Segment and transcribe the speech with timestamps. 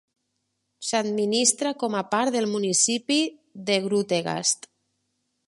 [0.91, 3.19] S'administra com a part del municipi
[3.69, 4.71] de Grootegast.